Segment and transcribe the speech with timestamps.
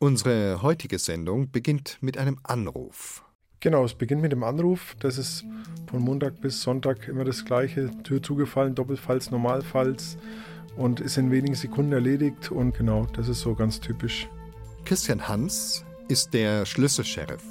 [0.00, 3.24] Unsere heutige Sendung beginnt mit einem Anruf.
[3.58, 4.94] Genau, es beginnt mit dem Anruf.
[5.00, 5.44] Das ist
[5.90, 7.90] von Montag bis Sonntag immer das gleiche.
[8.04, 10.16] Tür zugefallen, Doppelfalls, Normalfalls
[10.76, 12.52] und ist in wenigen Sekunden erledigt.
[12.52, 14.28] Und genau, das ist so ganz typisch.
[14.84, 17.42] Christian Hans ist der Schlüsselsheriff.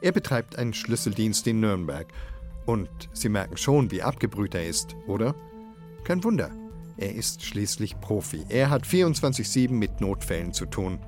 [0.00, 2.06] Er betreibt einen Schlüsseldienst in Nürnberg.
[2.64, 5.34] Und Sie merken schon, wie abgebrüht er ist, oder?
[6.04, 6.50] Kein Wunder.
[6.96, 8.46] Er ist schließlich Profi.
[8.48, 10.98] Er hat 24-7 mit Notfällen zu tun.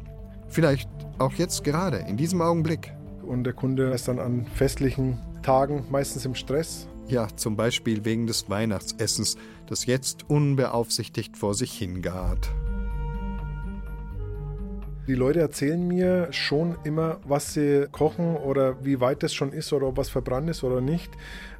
[0.48, 0.88] Vielleicht
[1.18, 2.92] auch jetzt gerade, in diesem Augenblick.
[3.26, 6.88] Und der Kunde ist dann an festlichen Tagen meistens im Stress.
[7.08, 9.36] Ja, zum Beispiel wegen des Weihnachtsessens,
[9.66, 12.50] das jetzt unbeaufsichtigt vor sich hingart.
[15.06, 19.72] Die Leute erzählen mir schon immer, was sie kochen oder wie weit das schon ist
[19.72, 21.12] oder ob was verbrannt ist oder nicht.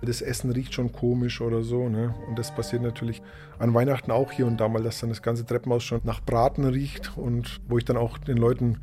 [0.02, 1.88] Das Essen riecht schon komisch oder so.
[1.88, 2.12] Ne?
[2.28, 3.22] Und das passiert natürlich
[3.60, 6.64] an Weihnachten auch hier und da mal, dass dann das ganze Treppenhaus schon nach Braten
[6.64, 8.78] riecht und wo ich dann auch den Leuten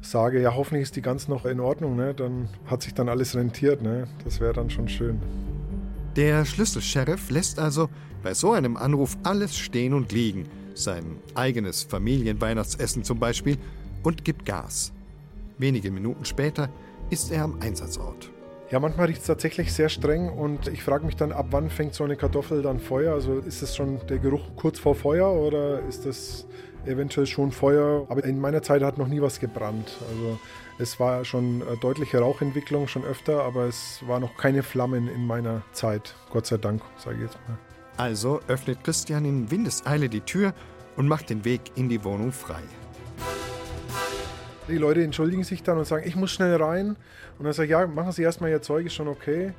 [0.00, 2.12] sage, ja, hoffentlich ist die Gans noch in Ordnung, ne?
[2.12, 3.80] dann hat sich dann alles rentiert.
[3.80, 4.08] Ne?
[4.24, 5.20] Das wäre dann schon schön.
[6.16, 7.88] Der Schlüsselsheriff lässt also
[8.24, 10.46] bei so einem Anruf alles stehen und liegen.
[10.74, 11.04] Sein
[11.36, 13.56] eigenes Familienweihnachtsessen zum Beispiel
[14.02, 14.92] und gibt Gas.
[15.58, 16.70] Wenige Minuten später
[17.10, 18.30] ist er am Einsatzort.
[18.70, 21.92] Ja, manchmal riecht es tatsächlich sehr streng und ich frage mich dann, ab wann fängt
[21.92, 23.14] so eine Kartoffel dann Feuer?
[23.14, 26.46] Also ist es schon der Geruch kurz vor Feuer oder ist das
[26.86, 28.06] eventuell schon Feuer?
[28.08, 29.90] Aber in meiner Zeit hat noch nie was gebrannt.
[30.08, 30.38] Also
[30.78, 35.62] es war schon deutliche Rauchentwicklung, schon öfter, aber es war noch keine Flammen in meiner
[35.72, 36.14] Zeit.
[36.30, 37.58] Gott sei Dank, sage ich jetzt mal.
[37.96, 40.54] Also öffnet Christian in Windeseile die Tür
[40.96, 42.62] und macht den Weg in die Wohnung frei.
[44.70, 46.96] Die Leute entschuldigen sich dann und sagen, ich muss schnell rein.
[47.38, 49.52] Und dann sage ich, ja, machen Sie erstmal Ihr Zeug, ist schon okay.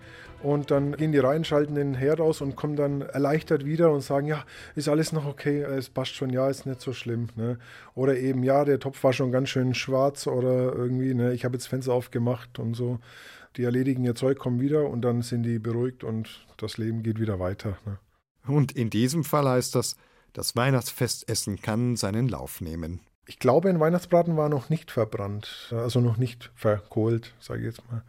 [0.44, 4.02] Und dann gehen die rein, schalten den Herd aus und kommen dann erleichtert wieder und
[4.02, 4.44] sagen, ja,
[4.76, 7.28] ist alles noch okay, es passt schon, ja, ist nicht so schlimm.
[7.36, 7.60] Ne?
[7.94, 11.56] Oder eben, ja, der Topf war schon ganz schön schwarz oder irgendwie, ne, ich habe
[11.56, 13.00] jetzt Fenster aufgemacht und so.
[13.58, 17.20] Die erledigen ihr Zeug, kommen wieder und dann sind die beruhigt und das Leben geht
[17.20, 17.78] wieder weiter.
[17.86, 17.98] Ne?
[18.48, 19.96] Und in diesem Fall heißt das,
[20.34, 23.02] das Weihnachtsfestessen kann seinen Lauf nehmen.
[23.32, 27.90] Ich glaube, ein Weihnachtsbraten war noch nicht verbrannt, also noch nicht verkohlt, sage ich jetzt
[27.90, 28.04] mal.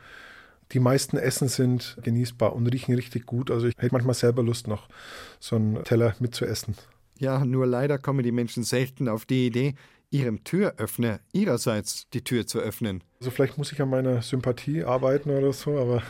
[0.72, 3.48] Die meisten Essen sind genießbar und riechen richtig gut.
[3.48, 4.88] Also ich hätte manchmal selber Lust, noch
[5.38, 6.74] so einen Teller mitzuessen.
[7.20, 9.76] Ja, nur leider kommen die Menschen selten auf die Idee,
[10.10, 13.04] ihrem Türöffner ihrerseits die Tür zu öffnen.
[13.20, 16.02] Also vielleicht muss ich an meiner Sympathie arbeiten oder so, aber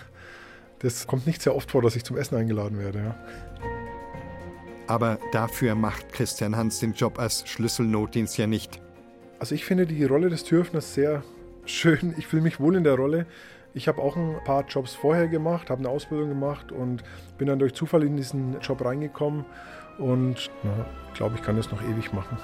[0.79, 2.99] das kommt nicht sehr oft vor, dass ich zum Essen eingeladen werde.
[2.99, 3.17] Ja.
[4.87, 8.82] Aber dafür macht Christian Hans den Job als Schlüsselnotdienst ja nicht.
[9.43, 11.25] Also ich finde die Rolle des Türöffners sehr
[11.65, 12.15] schön.
[12.17, 13.27] Ich fühle mich wohl in der Rolle.
[13.75, 17.03] Ich habe auch ein paar Jobs vorher gemacht, habe eine Ausbildung gemacht und
[17.39, 19.45] bin dann durch Zufall in diesen Job reingekommen
[19.99, 20.49] und
[21.15, 22.39] glaube, ich kann das noch ewig machen.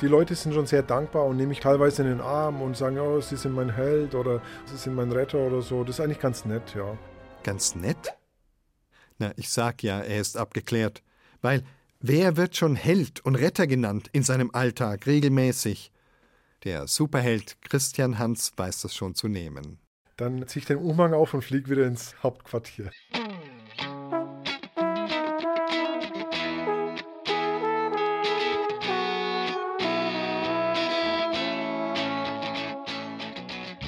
[0.00, 2.98] Die Leute sind schon sehr dankbar und nehmen mich teilweise in den Arm und sagen,
[2.98, 5.84] oh, sie sind mein Held oder sie sind mein Retter oder so.
[5.84, 6.96] Das ist eigentlich ganz nett, ja.
[7.42, 8.14] Ganz nett?
[9.18, 11.02] Na, ich sag ja, er ist abgeklärt.
[11.42, 11.62] Weil
[12.00, 15.90] Wer wird schon Held und Retter genannt in seinem Alltag regelmäßig?
[16.62, 19.80] Der Superheld Christian Hans weiß das schon zu nehmen.
[20.16, 22.92] Dann ziehe ich den Umhang auf und fliege wieder ins Hauptquartier.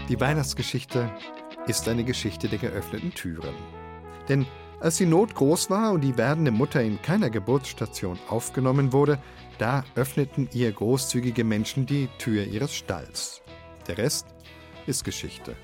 [0.08, 1.12] Die Weihnachtsgeschichte
[1.68, 3.54] ist eine Geschichte der geöffneten Türen.
[4.28, 4.46] Denn
[4.80, 9.18] als die Not groß war und die werdende Mutter in keiner Geburtsstation aufgenommen wurde,
[9.58, 13.42] da öffneten ihr großzügige Menschen die Tür ihres Stalls.
[13.86, 14.26] Der Rest
[14.86, 15.54] ist Geschichte.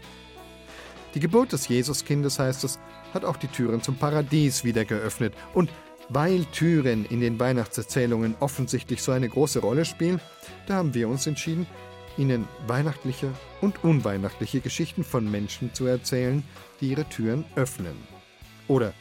[1.15, 2.79] Die Geburt des Jesuskindes, heißt es,
[3.15, 5.35] hat auch die Türen zum Paradies wieder geöffnet.
[5.55, 5.71] Und
[6.11, 10.21] weil Türen in den Weihnachtserzählungen offensichtlich so eine große Rolle spielen,
[10.67, 11.67] da haben wir uns entschieden,
[12.19, 16.43] Ihnen weihnachtliche und unweihnachtliche Geschichten von Menschen zu erzählen,
[16.81, 17.97] die ihre Türen öffnen.
[18.69, 18.95] Oder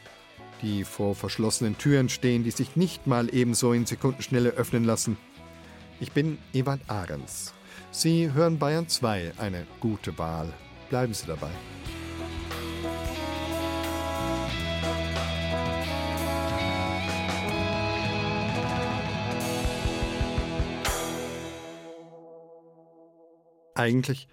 [0.62, 5.16] die vor verschlossenen Türen stehen, die sich nicht mal ebenso in Sekundenschnelle öffnen lassen.
[6.00, 7.52] Ich bin Ewald Ahrens.
[7.90, 10.52] Sie hören Bayern 2, eine gute Wahl.
[10.90, 11.50] Bleiben Sie dabei.
[23.74, 24.26] Eigentlich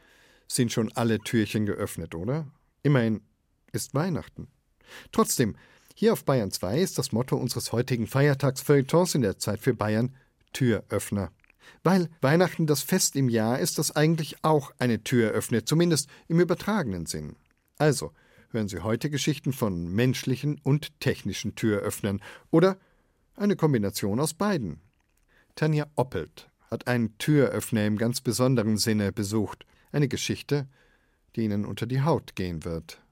[0.48, 2.48] sind schon alle Türchen geöffnet, oder?
[2.81, 3.22] Immerhin
[3.72, 4.48] ist Weihnachten.
[5.12, 5.56] Trotzdem,
[5.94, 10.16] hier auf Bayern 2 ist das Motto unseres heutigen Feiertagsfeuilletons in der Zeit für Bayern
[10.51, 11.31] Türöffner.
[11.84, 16.40] Weil Weihnachten das Fest im Jahr ist, das eigentlich auch eine Tür öffnet, zumindest im
[16.40, 17.36] übertragenen Sinn.
[17.78, 18.12] Also
[18.50, 22.78] hören Sie heute Geschichten von menschlichen und technischen Türöffnern oder
[23.36, 24.81] eine Kombination aus beiden.
[25.56, 29.66] Tanja Oppelt hat einen Türöffner im ganz besonderen Sinne besucht.
[29.92, 30.68] Eine Geschichte,
[31.36, 33.03] die Ihnen unter die Haut gehen wird.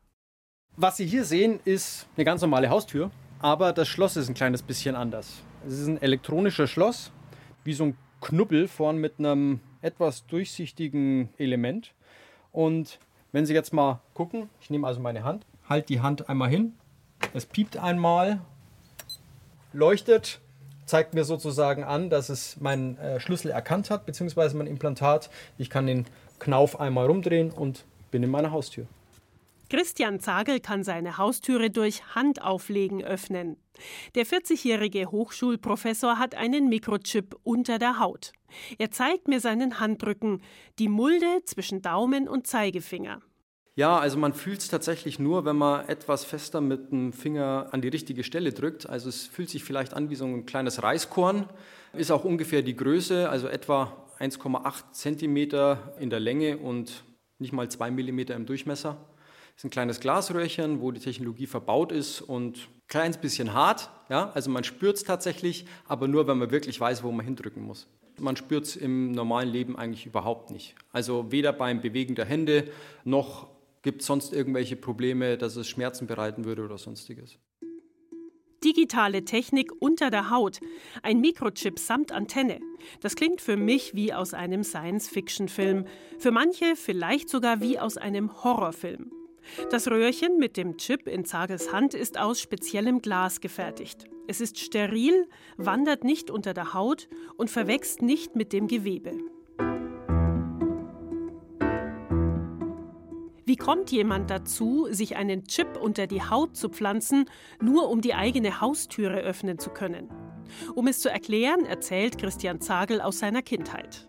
[0.78, 4.62] Was Sie hier sehen, ist eine ganz normale Haustür, aber das Schloss ist ein kleines
[4.62, 5.42] bisschen anders.
[5.68, 7.12] Es ist ein elektronisches Schloss,
[7.66, 11.94] wie so ein Knubbel vorn mit einem etwas durchsichtigen Element.
[12.54, 13.00] Und
[13.34, 16.74] wenn Sie jetzt mal gucken, ich nehme also meine Hand, halte die Hand einmal hin,
[17.34, 18.40] es piept einmal,
[19.74, 20.40] leuchtet,
[20.86, 25.30] zeigt mir sozusagen an, dass es meinen äh, Schlüssel erkannt hat, beziehungsweise mein Implantat.
[25.58, 26.06] Ich kann den
[26.40, 28.88] Knauf einmal rumdrehen und bin in meiner Haustür.
[29.72, 33.56] Christian Zagel kann seine Haustüre durch Handauflegen öffnen.
[34.16, 38.34] Der 40-jährige Hochschulprofessor hat einen Mikrochip unter der Haut.
[38.80, 40.42] Er zeigt mir seinen Handrücken,
[40.78, 43.22] die Mulde zwischen Daumen und Zeigefinger.
[43.76, 47.82] Ja, also man fühlt es tatsächlich nur, wenn man etwas fester mit dem Finger an
[47.82, 48.90] die richtige Stelle drückt.
[48.90, 51.48] Also es fühlt sich vielleicht an wie so ein kleines Reiskorn,
[51.94, 57.06] ist auch ungefähr die Größe, also etwa 1,8 Zentimeter in der Länge und
[57.40, 58.98] nicht mal 2 Millimeter im Durchmesser.
[59.62, 63.92] Ist ein kleines Glasröhrchen, wo die Technologie verbaut ist und ein kleines bisschen hart.
[64.10, 64.32] Ja?
[64.34, 67.88] Also man spürt es tatsächlich, aber nur, wenn man wirklich weiß, wo man hindrücken muss.
[68.20, 70.74] Man spürt es im normalen Leben eigentlich überhaupt nicht.
[70.92, 72.72] Also weder beim Bewegen der Hände
[73.04, 73.50] noch
[73.84, 77.38] gibt es sonst irgendwelche Probleme, dass es Schmerzen bereiten würde oder sonstiges.
[78.64, 80.60] Digitale Technik unter der Haut,
[81.04, 82.62] ein Mikrochip samt Antenne.
[83.02, 85.86] Das klingt für mich wie aus einem Science-Fiction-Film,
[86.18, 89.12] für manche vielleicht sogar wie aus einem Horrorfilm.
[89.70, 94.06] Das Röhrchen mit dem Chip in Zagels Hand ist aus speziellem Glas gefertigt.
[94.28, 95.28] Es ist steril,
[95.58, 99.14] wandert nicht unter der Haut und verwächst nicht mit dem Gewebe.
[103.46, 107.26] Wie kommt jemand dazu, sich einen Chip unter die Haut zu pflanzen,
[107.62, 110.10] nur um die eigene Haustüre öffnen zu können?
[110.76, 114.08] Um es zu erklären, erzählt Christian Zagel aus seiner Kindheit.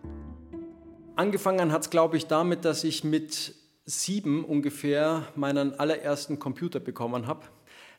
[1.15, 7.27] Angefangen hat es, glaube ich, damit, dass ich mit sieben ungefähr meinen allerersten Computer bekommen
[7.27, 7.41] habe.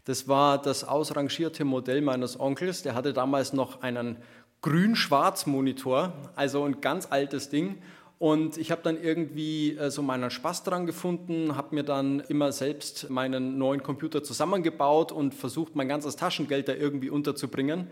[0.05, 2.83] Das war das ausrangierte Modell meines Onkels.
[2.83, 4.19] Der hatte damals noch einen
[4.63, 7.79] grün-schwarz-Monitor, also ein ganz altes Ding.
[8.19, 12.53] Und ich habe dann irgendwie äh, so meinen Spaß dran gefunden, habe mir dann immer
[12.53, 17.89] selbst meinen neuen Computer zusammengebaut und versucht, mein ganzes Taschengeld da irgendwie unterzubringen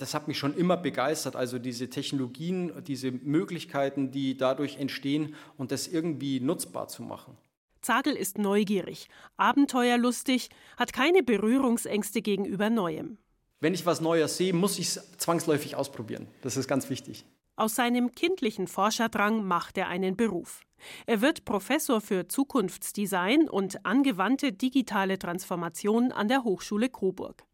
[0.00, 5.72] das hat mich schon immer begeistert, also diese Technologien, diese Möglichkeiten, die dadurch entstehen und
[5.72, 7.36] das irgendwie nutzbar zu machen.
[7.82, 13.18] Zagel ist neugierig, abenteuerlustig, hat keine Berührungsängste gegenüber Neuem.
[13.60, 16.26] Wenn ich was Neues sehe, muss ich es zwangsläufig ausprobieren.
[16.42, 17.24] Das ist ganz wichtig.
[17.56, 20.62] Aus seinem kindlichen Forscherdrang macht er einen Beruf.
[21.06, 27.44] Er wird Professor für Zukunftsdesign und angewandte digitale Transformation an der Hochschule Coburg.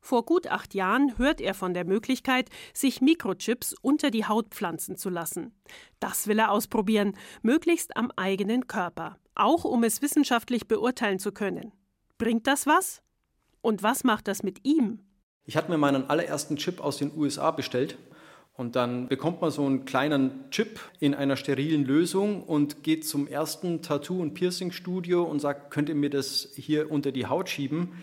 [0.00, 4.96] Vor gut acht Jahren hört er von der Möglichkeit, sich Mikrochips unter die Haut pflanzen
[4.96, 5.52] zu lassen.
[5.98, 11.72] Das will er ausprobieren, möglichst am eigenen Körper, auch um es wissenschaftlich beurteilen zu können.
[12.18, 13.02] Bringt das was?
[13.62, 15.00] Und was macht das mit ihm?
[15.44, 17.98] Ich hatte mir meinen allerersten Chip aus den USA bestellt.
[18.60, 23.26] Und dann bekommt man so einen kleinen Chip in einer sterilen Lösung und geht zum
[23.26, 27.94] ersten Tattoo- und Piercing-Studio und sagt, könnt ihr mir das hier unter die Haut schieben?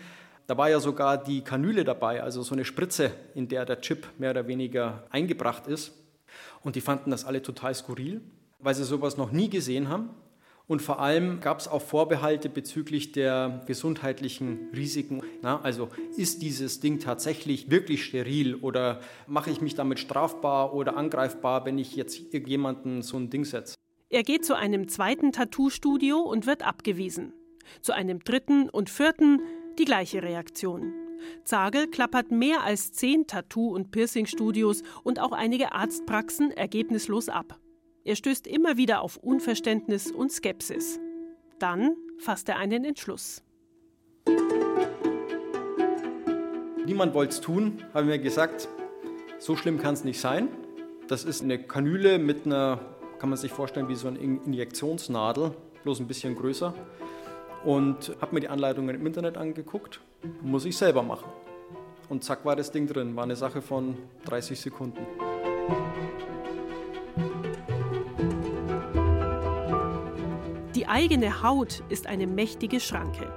[0.48, 4.06] Da war ja sogar die Kanüle dabei, also so eine Spritze, in der der Chip
[4.16, 5.92] mehr oder weniger eingebracht ist.
[6.62, 8.22] Und die fanden das alle total skurril,
[8.58, 10.08] weil sie sowas noch nie gesehen haben.
[10.66, 15.22] Und vor allem gab es auch Vorbehalte bezüglich der gesundheitlichen Risiken.
[15.42, 20.96] Na, also ist dieses Ding tatsächlich wirklich steril oder mache ich mich damit strafbar oder
[20.96, 23.74] angreifbar, wenn ich jetzt jemanden so ein Ding setze?
[24.08, 27.34] Er geht zu einem zweiten Tattoo-Studio und wird abgewiesen.
[27.82, 29.42] Zu einem dritten und vierten
[29.78, 30.92] die gleiche Reaktion.
[31.44, 37.58] Zagel klappert mehr als zehn Tattoo- und Piercing-Studios und auch einige Arztpraxen ergebnislos ab.
[38.04, 41.00] Er stößt immer wieder auf Unverständnis und Skepsis.
[41.58, 43.42] Dann fasst er einen Entschluss.
[46.86, 48.68] Niemand wollte es tun, haben wir gesagt.
[49.38, 50.48] So schlimm kann es nicht sein.
[51.06, 52.80] Das ist eine Kanüle mit einer,
[53.18, 56.74] kann man sich vorstellen, wie so eine Injektionsnadel, bloß ein bisschen größer
[57.64, 60.00] und habe mir die Anleitungen im Internet angeguckt.
[60.42, 61.28] Muss ich selber machen.
[62.08, 63.14] Und zack war das Ding drin.
[63.16, 65.06] War eine Sache von 30 Sekunden.
[70.74, 73.30] Die eigene Haut ist eine mächtige Schranke.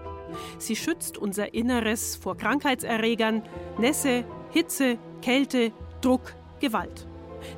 [0.57, 3.43] Sie schützt unser Inneres vor Krankheitserregern,
[3.77, 7.07] Nässe, Hitze, Kälte, Druck, Gewalt.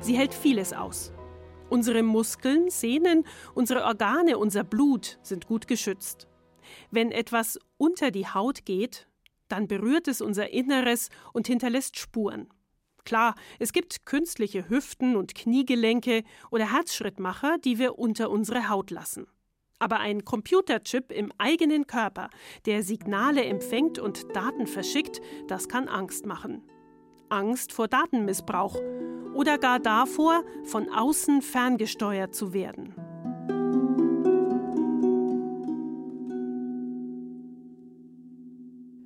[0.00, 1.12] Sie hält vieles aus.
[1.70, 6.28] Unsere Muskeln, Sehnen, unsere Organe, unser Blut sind gut geschützt.
[6.90, 9.06] Wenn etwas unter die Haut geht,
[9.48, 12.48] dann berührt es unser Inneres und hinterlässt Spuren.
[13.04, 19.26] Klar, es gibt künstliche Hüften und Kniegelenke oder Herzschrittmacher, die wir unter unsere Haut lassen.
[19.78, 22.30] Aber ein Computerchip im eigenen Körper,
[22.64, 26.62] der Signale empfängt und Daten verschickt, das kann Angst machen.
[27.28, 28.80] Angst vor Datenmissbrauch
[29.34, 32.94] oder gar davor, von außen ferngesteuert zu werden.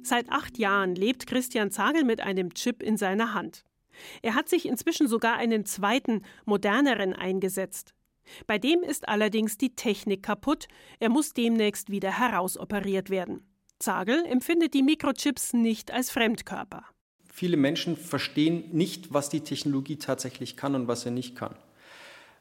[0.09, 3.63] Seit acht Jahren lebt Christian Zagel mit einem Chip in seiner Hand.
[4.23, 7.93] Er hat sich inzwischen sogar einen zweiten, moderneren eingesetzt.
[8.47, 10.67] Bei dem ist allerdings die Technik kaputt,
[10.99, 13.43] er muss demnächst wieder herausoperiert werden.
[13.81, 16.85] Zagel empfindet die Mikrochips nicht als Fremdkörper.
[17.31, 21.55] Viele Menschen verstehen nicht, was die Technologie tatsächlich kann und was sie nicht kann.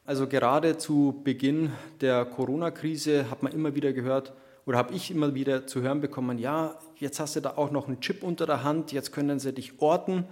[0.06, 4.32] Also gerade zu Beginn der Corona-Krise hat man immer wieder gehört,
[4.68, 7.88] oder habe ich immer wieder zu hören bekommen, ja, jetzt hast du da auch noch
[7.88, 10.24] einen Chip unter der Hand, jetzt können sie dich orten.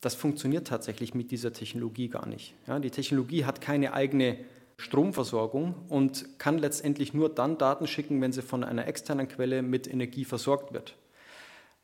[0.00, 2.54] Das funktioniert tatsächlich mit dieser Technologie gar nicht.
[2.66, 4.38] Ja, die Technologie hat keine eigene
[4.78, 9.86] Stromversorgung und kann letztendlich nur dann Daten schicken, wenn sie von einer externen Quelle mit
[9.86, 10.96] Energie versorgt wird.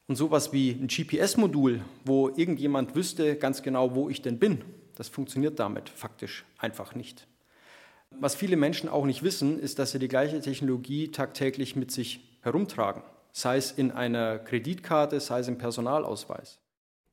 [0.09, 4.65] Und sowas wie ein GPS-Modul, wo irgendjemand wüsste ganz genau, wo ich denn bin,
[4.97, 7.29] das funktioniert damit faktisch einfach nicht.
[8.21, 12.38] Was viele Menschen auch nicht wissen, ist, dass sie die gleiche Technologie tagtäglich mit sich
[12.42, 13.02] herumtragen,
[13.33, 16.61] sei es in einer Kreditkarte, sei es im Personalausweis.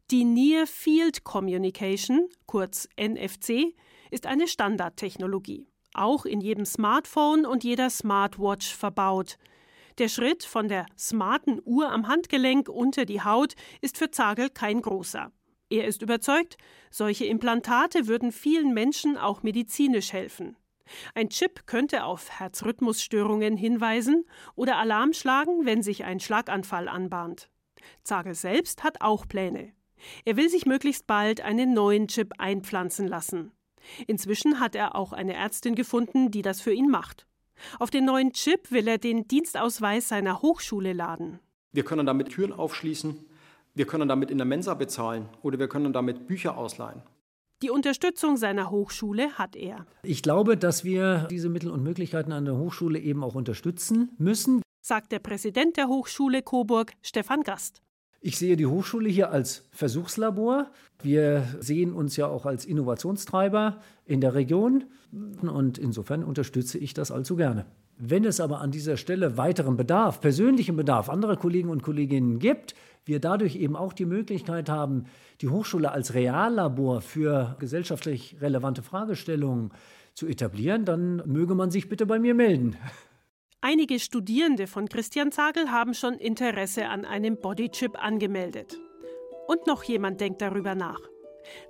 [0.10, 3.74] Die Near Field Communication, kurz NFC,
[4.12, 9.38] ist eine Standardtechnologie auch in jedem Smartphone und jeder Smartwatch verbaut.
[9.98, 14.82] Der Schritt von der smarten Uhr am Handgelenk unter die Haut ist für Zagel kein
[14.82, 15.32] großer.
[15.70, 16.58] Er ist überzeugt,
[16.90, 20.58] solche Implantate würden vielen Menschen auch medizinisch helfen.
[21.16, 27.50] Ein Chip könnte auf Herzrhythmusstörungen hinweisen oder Alarm schlagen, wenn sich ein Schlaganfall anbahnt.
[28.04, 29.74] Zagel selbst hat auch Pläne.
[30.26, 33.52] Er will sich möglichst bald einen neuen Chip einpflanzen lassen.
[34.08, 37.26] Inzwischen hat er auch eine Ärztin gefunden, die das für ihn macht.
[37.80, 41.40] Auf den neuen Chip will er den Dienstausweis seiner Hochschule laden.
[41.72, 43.26] Wir können damit Türen aufschließen,
[43.74, 47.02] wir können damit in der Mensa bezahlen oder wir können damit Bücher ausleihen.
[47.62, 49.86] Die Unterstützung seiner Hochschule hat er.
[50.02, 54.64] Ich glaube, dass wir diese Mittel und Möglichkeiten an der Hochschule eben auch unterstützen müssen,
[54.82, 57.84] sagt der Präsident der Hochschule Coburg, Stefan Gast.
[58.20, 60.72] Ich sehe die Hochschule hier als Versuchslabor.
[61.04, 64.86] Wir sehen uns ja auch als Innovationstreiber in der Region
[65.42, 67.68] und insofern unterstütze ich das allzu gerne.
[67.98, 72.74] Wenn es aber an dieser Stelle weiteren Bedarf, persönlichen Bedarf anderer Kollegen und Kolleginnen gibt,
[73.06, 75.06] wir dadurch eben auch die Möglichkeit haben,
[75.42, 79.72] die Hochschule als Reallabor für gesellschaftlich relevante Fragestellungen
[80.14, 82.76] zu etablieren, dann möge man sich bitte bei mir melden.
[83.62, 88.80] Einige Studierende von Christian Zagel haben schon Interesse an einem Bodychip angemeldet.
[89.48, 91.00] Und noch jemand denkt darüber nach.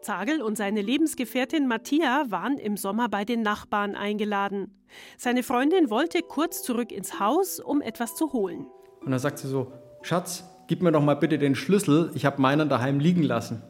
[0.01, 4.81] Zagel und seine Lebensgefährtin Mattia waren im Sommer bei den Nachbarn eingeladen.
[5.17, 8.67] Seine Freundin wollte kurz zurück ins Haus, um etwas zu holen.
[9.01, 9.71] Und dann sagt sie so:
[10.01, 13.61] Schatz, gib mir doch mal bitte den Schlüssel, ich habe meinen daheim liegen lassen.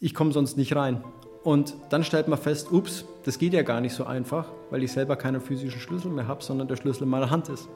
[0.00, 1.02] Ich komme sonst nicht rein.
[1.42, 4.92] Und dann stellt man fest, ups, das geht ja gar nicht so einfach, weil ich
[4.92, 7.68] selber keinen physischen Schlüssel mehr habe, sondern der Schlüssel in meiner Hand ist.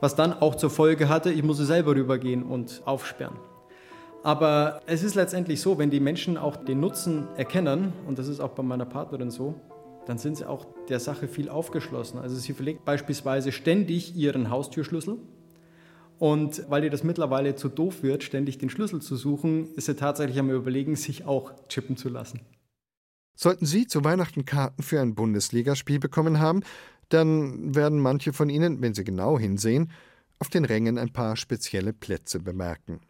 [0.00, 3.36] Was dann auch zur Folge hatte, ich musste selber rübergehen und aufsperren.
[4.22, 8.40] Aber es ist letztendlich so, wenn die Menschen auch den Nutzen erkennen, und das ist
[8.40, 9.54] auch bei meiner Partnerin so,
[10.06, 12.18] dann sind sie auch der Sache viel aufgeschlossen.
[12.18, 15.18] Also sie verlegt beispielsweise ständig ihren Haustürschlüssel.
[16.18, 19.96] Und weil ihr das mittlerweile zu doof wird, ständig den Schlüssel zu suchen, ist sie
[19.96, 22.40] tatsächlich am Überlegen, sich auch chippen zu lassen.
[23.34, 26.62] Sollten Sie zu Weihnachten Karten für ein Bundesligaspiel bekommen haben,
[27.10, 29.92] dann werden manche von Ihnen, wenn Sie genau hinsehen,
[30.38, 33.00] auf den Rängen ein paar spezielle Plätze bemerken.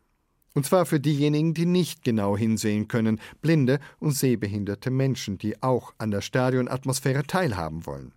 [0.55, 5.95] Und zwar für diejenigen, die nicht genau hinsehen können, blinde und sehbehinderte Menschen, die auch
[5.99, 8.13] an der Stadionatmosphäre teilhaben wollen.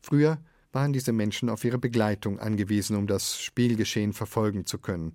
[0.00, 0.38] Früher
[0.72, 5.14] waren diese Menschen auf ihre Begleitung angewiesen, um das Spielgeschehen verfolgen zu können.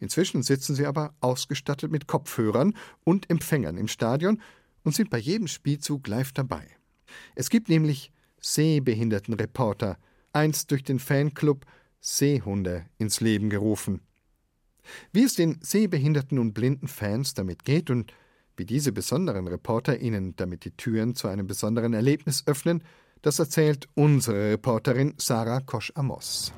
[0.00, 2.74] Inzwischen sitzen sie aber ausgestattet mit Kopfhörern
[3.04, 4.40] und Empfängern im Stadion
[4.84, 6.66] und sind bei jedem Spielzug live dabei.
[7.34, 9.98] Es gibt nämlich Sehbehindertenreporter,
[10.32, 11.64] einst durch den Fanclub
[12.00, 14.02] Seehunde ins Leben gerufen.
[15.12, 18.14] Wie es den sehbehinderten und blinden Fans damit geht und
[18.56, 22.82] wie diese besonderen Reporter ihnen damit die Türen zu einem besonderen Erlebnis öffnen,
[23.22, 26.52] das erzählt unsere Reporterin Sarah Kosch-Amos.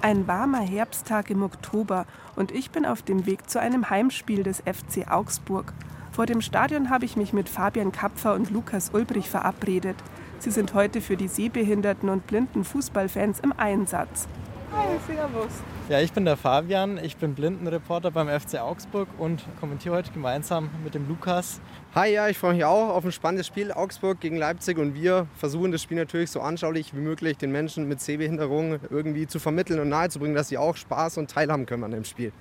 [0.00, 2.06] Ein warmer Herbsttag im Oktober
[2.36, 5.72] und ich bin auf dem Weg zu einem Heimspiel des FC Augsburg.
[6.12, 9.96] Vor dem Stadion habe ich mich mit Fabian Kapfer und Lukas Ulbrich verabredet.
[10.38, 14.28] Sie sind heute für die sehbehinderten und blinden Fußballfans im Einsatz.
[14.70, 15.62] Hi, servus.
[15.88, 20.68] Ja, ich bin der Fabian, ich bin Blindenreporter beim FC Augsburg und kommentiere heute gemeinsam
[20.84, 21.60] mit dem Lukas.
[21.94, 25.26] Hi, ja, ich freue mich auch auf ein spannendes Spiel Augsburg gegen Leipzig und wir
[25.34, 29.80] versuchen das Spiel natürlich so anschaulich wie möglich den Menschen mit Sehbehinderung irgendwie zu vermitteln
[29.80, 32.32] und nahezubringen, dass sie auch Spaß und teilhaben können an dem Spiel.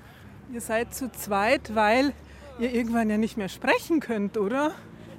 [0.54, 2.14] Ihr seid zu zweit, weil
[2.60, 4.72] ihr irgendwann ja nicht mehr sprechen könnt, oder?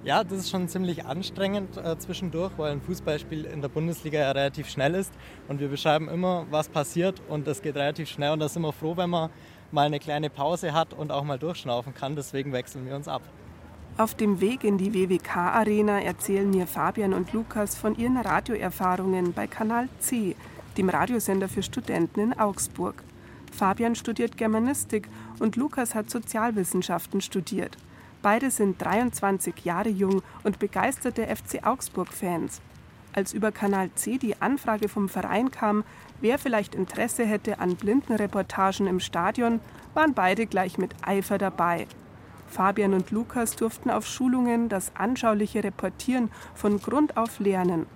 [0.04, 4.30] Ja, das ist schon ziemlich anstrengend äh, zwischendurch, weil ein Fußballspiel in der Bundesliga ja
[4.30, 5.12] relativ schnell ist.
[5.48, 8.30] Und wir beschreiben immer, was passiert und das geht relativ schnell.
[8.32, 9.30] Und da sind wir froh, wenn man
[9.72, 12.14] mal eine kleine Pause hat und auch mal durchschnaufen kann.
[12.14, 13.22] Deswegen wechseln wir uns ab.
[13.96, 19.48] Auf dem Weg in die WWK-Arena erzählen mir Fabian und Lukas von ihren Radioerfahrungen bei
[19.48, 20.36] Kanal C,
[20.76, 23.02] dem Radiosender für Studenten in Augsburg.
[23.52, 25.08] Fabian studiert Germanistik
[25.40, 27.76] und Lukas hat Sozialwissenschaften studiert.
[28.22, 32.60] Beide sind 23 Jahre jung und begeisterte FC Augsburg-Fans.
[33.12, 35.84] Als über Kanal C die Anfrage vom Verein kam,
[36.20, 39.60] wer vielleicht Interesse hätte an Blindenreportagen im Stadion,
[39.94, 41.86] waren beide gleich mit Eifer dabei.
[42.48, 47.86] Fabian und Lukas durften auf Schulungen das anschauliche Reportieren von Grund auf lernen.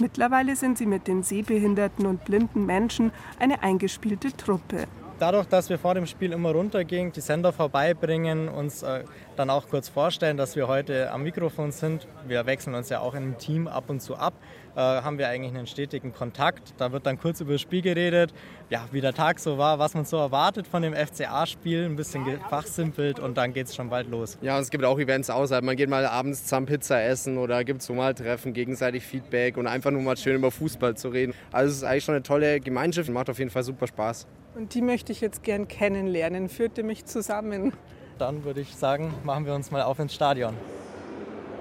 [0.00, 4.86] Mittlerweile sind sie mit den sehbehinderten und blinden Menschen eine eingespielte Truppe.
[5.20, 9.04] Dadurch, dass wir vor dem Spiel immer runtergehen, die Sender vorbeibringen, uns äh,
[9.36, 12.08] dann auch kurz vorstellen, dass wir heute am Mikrofon sind.
[12.26, 14.34] Wir wechseln uns ja auch im Team ab und zu ab.
[14.74, 16.74] Äh, haben wir eigentlich einen stetigen Kontakt.
[16.78, 18.34] Da wird dann kurz über das Spiel geredet,
[18.70, 22.24] ja, wie der Tag so war, was man so erwartet von dem FCA-Spiel, ein bisschen
[22.50, 24.36] fachsimpelt und dann geht es schon bald los.
[24.40, 25.64] Ja, und es gibt auch Events außerhalb.
[25.64, 29.68] Man geht mal abends zusammen Pizza essen oder gibt so mal Treffen, gegenseitig Feedback und
[29.68, 31.34] einfach nur mal schön über Fußball zu reden.
[31.52, 34.26] Also es ist eigentlich schon eine tolle Gemeinschaft, macht auf jeden Fall super Spaß.
[34.54, 36.48] Und die möchte ich jetzt gern kennenlernen.
[36.48, 37.72] Führte mich zusammen.
[38.18, 40.54] Dann würde ich sagen, machen wir uns mal auf ins Stadion.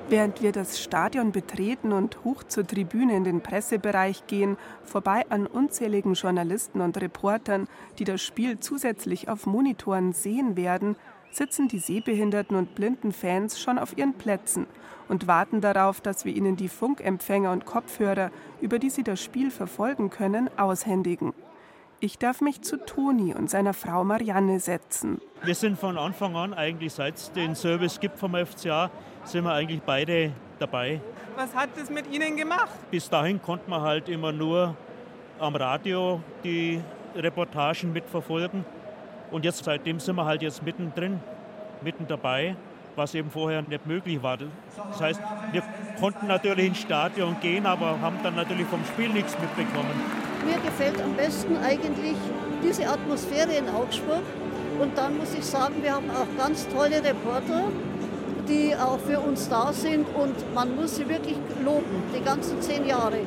[0.09, 5.47] Während wir das Stadion betreten und hoch zur Tribüne in den Pressebereich gehen, vorbei an
[5.47, 10.95] unzähligen Journalisten und Reportern, die das Spiel zusätzlich auf Monitoren sehen werden,
[11.31, 14.67] sitzen die sehbehinderten und blinden Fans schon auf ihren Plätzen
[15.07, 18.29] und warten darauf, dass wir ihnen die Funkempfänger und Kopfhörer,
[18.61, 21.33] über die sie das Spiel verfolgen können, aushändigen.
[22.03, 25.21] Ich darf mich zu Toni und seiner Frau Marianne setzen.
[25.41, 28.91] Wir sind von Anfang an, eigentlich seit es den Service gibt vom FCA,
[29.23, 30.99] sind wir eigentlich beide dabei.
[31.37, 32.73] Was hat das mit Ihnen gemacht?
[32.91, 34.75] Bis dahin konnte man halt immer nur
[35.39, 36.81] am Radio die
[37.15, 38.65] Reportagen mitverfolgen.
[39.31, 41.21] Und jetzt seitdem sind wir halt jetzt mittendrin,
[41.81, 42.57] mitten dabei,
[42.97, 44.39] was eben vorher nicht möglich war.
[44.75, 45.21] Das heißt,
[45.53, 45.63] wir
[46.01, 50.32] konnten natürlich ins Stadion gehen, aber haben dann natürlich vom Spiel nichts mitbekommen.
[50.45, 52.17] Mir gefällt am besten eigentlich
[52.63, 54.23] diese Atmosphäre in Augsburg.
[54.79, 57.65] Und dann muss ich sagen, wir haben auch ganz tolle Reporter,
[58.47, 60.05] die auch für uns da sind.
[60.15, 63.19] Und man muss sie wirklich loben, die ganzen zehn Jahre.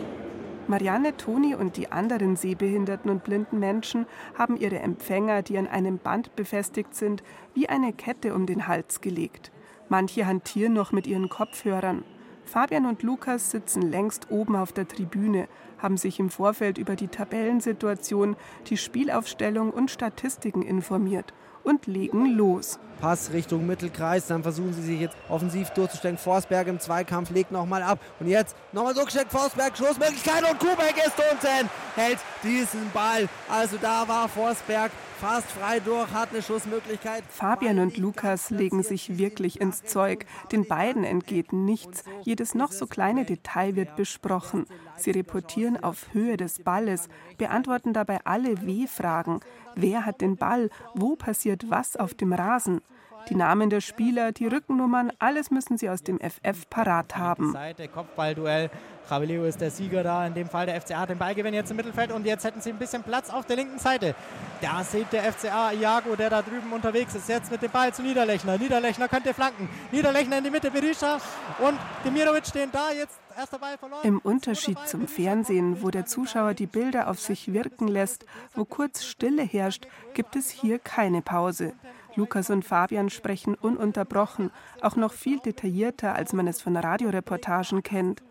[0.68, 5.98] Marianne, Toni und die anderen sehbehinderten und blinden Menschen haben ihre Empfänger, die an einem
[5.98, 7.22] Band befestigt sind,
[7.54, 9.52] wie eine Kette um den Hals gelegt.
[9.88, 12.02] Manche hantieren noch mit ihren Kopfhörern.
[12.46, 17.08] Fabian und Lukas sitzen längst oben auf der Tribüne, haben sich im Vorfeld über die
[17.08, 18.36] Tabellensituation,
[18.68, 22.78] die Spielaufstellung und Statistiken informiert und legen los.
[23.00, 26.16] Pass Richtung Mittelkreis, dann versuchen sie sich jetzt offensiv durchzustellen.
[26.16, 27.98] Forsberg im Zweikampf legt nochmal ab.
[28.20, 33.28] Und jetzt nochmal gesteckt, Forsberg, Schlussmöglichkeit und Kubek ist unten, hält diesen Ball.
[33.50, 37.24] Also da war Forsberg fast frei durch, hat eine Schussmöglichkeit.
[37.28, 40.26] Fabian und Lukas legen sich wirklich ins Zeug.
[40.52, 42.04] Den beiden entgeht nichts.
[42.22, 44.66] Jedes noch so kleine Detail wird besprochen.
[44.96, 49.40] Sie reportieren auf Höhe des Balles, beantworten dabei alle W-Fragen.
[49.74, 50.70] Wer hat den Ball?
[50.94, 52.80] Wo passiert was auf dem Rasen?
[53.28, 57.52] Die Namen der Spieler, die Rückennummern, alles müssen sie aus dem FF parat haben.
[57.52, 58.70] Seite, Kopfballduell.
[59.10, 60.26] Javeleo ist der Sieger da.
[60.26, 62.70] In dem Fall der FCA hat den Ballgewinn jetzt im Mittelfeld und jetzt hätten sie
[62.70, 64.14] ein bisschen Platz auf der linken Seite.
[64.60, 68.02] Da sieht der FCA Iago, der da drüben unterwegs ist, jetzt mit dem Ball zu
[68.02, 68.58] Niederlechner.
[68.58, 69.68] Niederlechner könnte flanken.
[69.92, 71.18] Niederlechner in die Mitte, Berisha
[71.60, 72.90] und Demirovic stehen da.
[72.92, 73.18] Jetzt
[73.60, 73.76] Ball.
[74.02, 79.04] Im Unterschied zum Fernsehen, wo der Zuschauer die Bilder auf sich wirken lässt, wo kurz
[79.04, 81.74] Stille herrscht, gibt es hier keine Pause.
[82.16, 84.50] Lukas und Fabian sprechen ununterbrochen,
[84.80, 88.22] auch noch viel detaillierter, als man es von Radioreportagen kennt.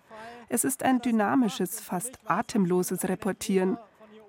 [0.50, 3.78] Es ist ein dynamisches, fast atemloses Reportieren.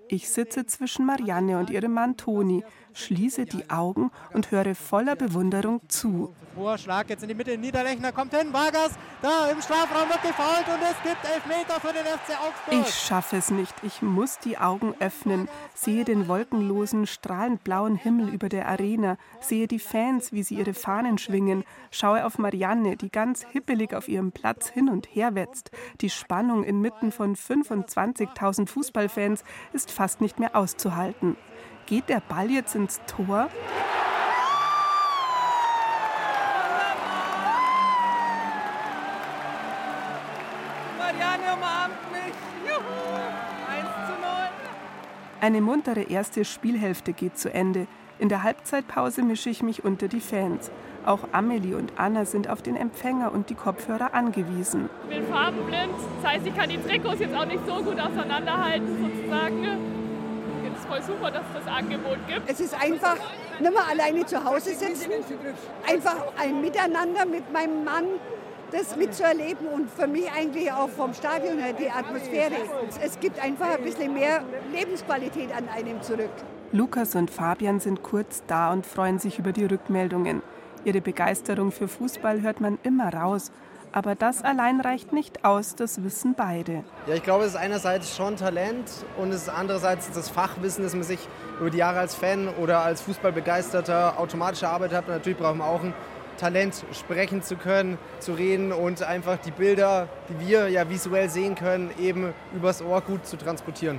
[0.09, 2.65] Ich sitze zwischen Marianne und ihrem Mann Toni.
[2.97, 6.35] Schließe die Augen und höre voller Bewunderung zu.
[6.55, 10.83] Vorschlag jetzt in die Mitte, Niederlechner kommt hin, Vargas, da im Strafraum wird gefault und
[10.83, 12.87] es gibt Elfmeter für den FC Augsburg.
[12.87, 18.31] Ich schaffe es nicht, ich muss die Augen öffnen, sehe den wolkenlosen, strahlend blauen Himmel
[18.31, 23.11] über der Arena, sehe die Fans, wie sie ihre Fahnen schwingen, schaue auf Marianne, die
[23.11, 25.71] ganz hippelig auf ihrem Platz hin und her wetzt.
[26.01, 31.37] Die Spannung inmitten von 25.000 Fußballfans ist fast nicht mehr auszuhalten.
[31.87, 33.49] Geht der Ball jetzt ins Tor?
[40.99, 42.35] Marianne umarmt mich.
[42.65, 42.81] Juhu.
[43.71, 44.29] 1 zu 0.
[45.41, 47.87] Eine muntere erste Spielhälfte geht zu Ende.
[48.19, 50.73] In der Halbzeitpause mische ich mich unter die Fans.
[51.05, 54.91] Auch Amelie und Anna sind auf den Empfänger und die Kopfhörer angewiesen.
[55.09, 58.89] Ich bin farbenblind, das heißt, ich kann die Trikots jetzt auch nicht so gut auseinanderhalten,
[59.01, 59.96] sozusagen.
[60.89, 62.49] Es ist voll super, dass es das Angebot gibt.
[62.49, 63.17] Es ist einfach
[63.59, 65.11] nicht mehr alleine zu Hause sitzen,
[65.87, 68.05] einfach ein Miteinander mit meinem Mann,
[68.71, 72.55] das mitzuerleben und für mich eigentlich auch vom Stadion her die Atmosphäre.
[73.03, 76.31] Es gibt einfach ein bisschen mehr Lebensqualität an einem zurück.
[76.73, 80.43] Lukas und Fabian sind kurz da und freuen sich über die Rückmeldungen.
[80.85, 83.51] Ihre Begeisterung für Fußball hört man immer raus.
[83.97, 86.85] Aber das allein reicht nicht aus, das wissen beide.
[87.07, 90.93] Ja, ich glaube, es ist einerseits schon Talent und es ist andererseits das Fachwissen, das
[90.93, 91.19] man sich
[91.59, 95.07] über die Jahre als Fan oder als Fußballbegeisterter automatisch erarbeitet hat.
[95.07, 95.95] Und natürlich brauchen wir auch ein
[96.37, 101.55] Talent, sprechen zu können, zu reden und einfach die Bilder, die wir ja visuell sehen
[101.55, 103.99] können, eben übers Ohr gut zu transportieren.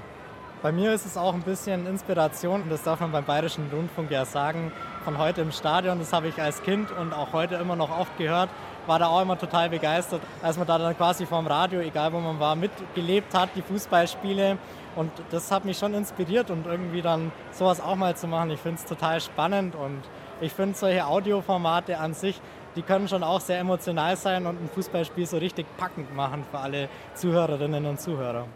[0.63, 4.25] Bei mir ist es auch ein bisschen Inspiration, das darf man beim Bayerischen Rundfunk ja
[4.25, 4.71] sagen,
[5.03, 5.99] von heute im Stadion.
[5.99, 8.49] Das habe ich als Kind und auch heute immer noch oft gehört.
[8.87, 12.19] War da auch immer total begeistert, als man da dann quasi vom Radio, egal wo
[12.19, 14.57] man war, mitgelebt hat, die Fußballspiele.
[14.95, 18.49] Und das hat mich schon inspiriert und irgendwie dann sowas auch mal zu machen.
[18.49, 20.01] Ich finde es total spannend und
[20.41, 22.41] ich finde solche Audioformate an sich,
[22.75, 26.57] die können schon auch sehr emotional sein und ein Fußballspiel so richtig packend machen für
[26.57, 28.47] alle Zuhörerinnen und Zuhörer.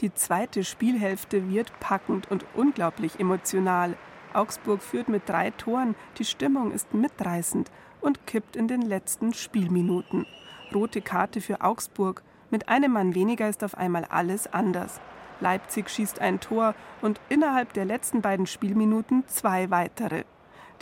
[0.00, 3.96] Die zweite Spielhälfte wird packend und unglaublich emotional.
[4.32, 10.24] Augsburg führt mit drei Toren, die Stimmung ist mitreißend und kippt in den letzten Spielminuten.
[10.72, 12.22] Rote Karte für Augsburg.
[12.50, 15.00] Mit einem Mann weniger ist auf einmal alles anders.
[15.40, 20.24] Leipzig schießt ein Tor und innerhalb der letzten beiden Spielminuten zwei weitere.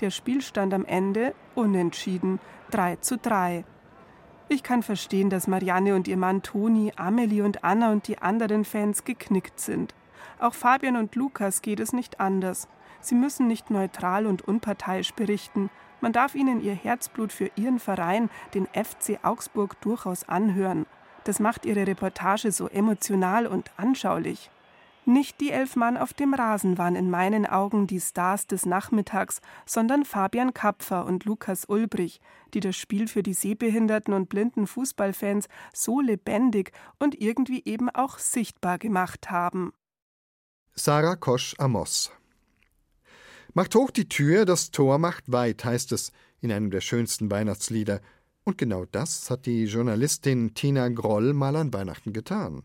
[0.00, 2.38] Der Spielstand am Ende unentschieden
[2.70, 3.64] 3 zu 3.
[4.48, 8.64] Ich kann verstehen, dass Marianne und ihr Mann Toni, Amelie und Anna und die anderen
[8.64, 9.92] Fans geknickt sind.
[10.38, 12.68] Auch Fabian und Lukas geht es nicht anders.
[13.00, 15.68] Sie müssen nicht neutral und unparteiisch berichten.
[16.00, 20.86] Man darf ihnen ihr Herzblut für ihren Verein, den FC Augsburg, durchaus anhören.
[21.24, 24.50] Das macht ihre Reportage so emotional und anschaulich.
[25.08, 29.40] Nicht die elf Mann auf dem Rasen waren in meinen Augen die Stars des Nachmittags,
[29.64, 32.20] sondern Fabian Kapfer und Lukas Ulbrich,
[32.54, 38.18] die das Spiel für die sehbehinderten und blinden Fußballfans so lebendig und irgendwie eben auch
[38.18, 39.72] sichtbar gemacht haben.
[40.74, 42.10] Sarah Kosch Amos
[43.54, 48.00] Macht hoch die Tür, das Tor macht weit, heißt es in einem der schönsten Weihnachtslieder.
[48.42, 52.64] Und genau das hat die Journalistin Tina Groll mal an Weihnachten getan.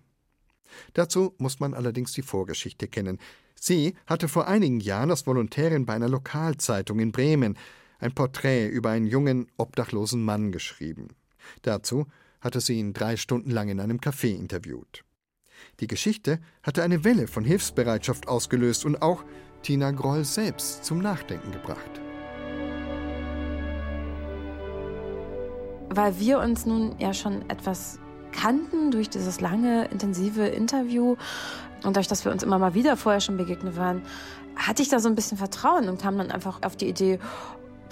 [0.93, 3.19] Dazu muss man allerdings die Vorgeschichte kennen.
[3.55, 7.57] Sie hatte vor einigen Jahren als Volontärin bei einer Lokalzeitung in Bremen
[7.99, 11.09] ein Porträt über einen jungen, obdachlosen Mann geschrieben.
[11.61, 12.07] Dazu
[12.39, 15.03] hatte sie ihn drei Stunden lang in einem Café interviewt.
[15.79, 19.23] Die Geschichte hatte eine Welle von Hilfsbereitschaft ausgelöst und auch
[19.61, 22.01] Tina Groll selbst zum Nachdenken gebracht.
[25.89, 27.99] Weil wir uns nun ja schon etwas
[28.31, 31.15] kannten durch dieses lange, intensive Interview
[31.83, 34.01] und dadurch, dass wir uns immer mal wieder vorher schon begegnet waren,
[34.55, 37.19] hatte ich da so ein bisschen Vertrauen und kam dann einfach auf die Idee,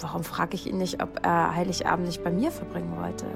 [0.00, 3.26] warum frage ich ihn nicht, ob er Heiligabend nicht bei mir verbringen wollte.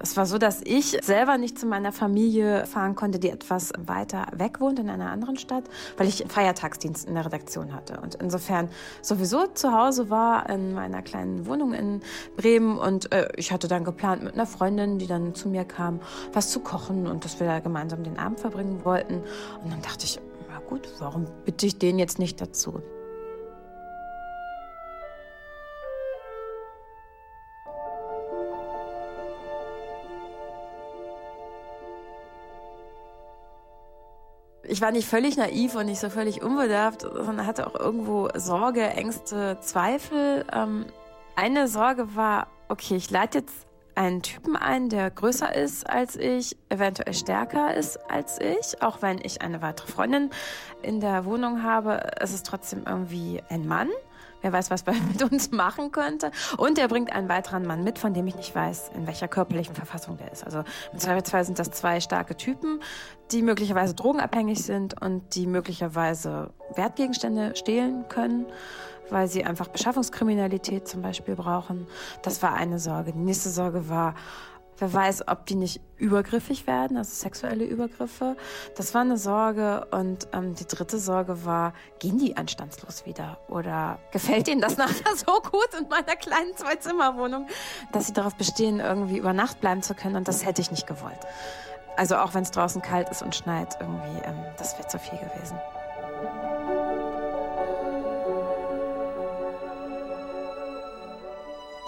[0.00, 4.26] Es war so, dass ich selber nicht zu meiner Familie fahren konnte, die etwas weiter
[4.32, 5.64] weg wohnt in einer anderen Stadt,
[5.96, 8.00] weil ich Feiertagsdienst in der Redaktion hatte.
[8.00, 8.68] Und insofern
[9.02, 12.00] sowieso zu Hause war in meiner kleinen Wohnung in
[12.36, 12.78] Bremen.
[12.78, 16.00] Und äh, ich hatte dann geplant mit einer Freundin, die dann zu mir kam,
[16.32, 19.22] was zu kochen und dass wir da gemeinsam den Abend verbringen wollten.
[19.64, 22.80] Und dann dachte ich, na gut, warum bitte ich den jetzt nicht dazu?
[34.68, 38.82] Ich war nicht völlig naiv und nicht so völlig unbedarft, sondern hatte auch irgendwo Sorge,
[38.82, 40.44] Ängste, Zweifel.
[40.52, 40.86] Ähm,
[41.36, 46.56] eine Sorge war, okay, ich lade jetzt einen Typen ein, der größer ist als ich,
[46.68, 48.80] eventuell stärker ist als ich.
[48.82, 50.30] Auch wenn ich eine weitere Freundin
[50.82, 53.88] in der Wohnung habe, ist es trotzdem irgendwie ein Mann.
[54.42, 56.30] Wer weiß, was er mit uns machen könnte.
[56.56, 59.74] Und er bringt einen weiteren Mann mit, von dem ich nicht weiß, in welcher körperlichen
[59.74, 60.44] Verfassung der ist.
[60.44, 62.80] Also im Zweifelsfall sind das zwei starke Typen,
[63.32, 68.46] die möglicherweise drogenabhängig sind und die möglicherweise Wertgegenstände stehlen können
[69.10, 71.86] weil sie einfach Beschaffungskriminalität zum Beispiel brauchen.
[72.22, 73.12] Das war eine Sorge.
[73.12, 74.14] Die nächste Sorge war,
[74.78, 78.36] wer weiß, ob die nicht übergriffig werden, also sexuelle Übergriffe.
[78.76, 79.86] Das war eine Sorge.
[79.90, 83.38] Und ähm, die dritte Sorge war, gehen die anstandslos wieder?
[83.48, 87.48] Oder gefällt ihnen das nachher so gut in meiner kleinen Zwei-Zimmer-Wohnung,
[87.92, 90.16] dass sie darauf bestehen, irgendwie über Nacht bleiben zu können?
[90.16, 91.20] Und das hätte ich nicht gewollt.
[91.96, 95.18] Also auch wenn es draußen kalt ist und schneit, irgendwie, ähm, das wäre zu viel
[95.18, 95.58] gewesen.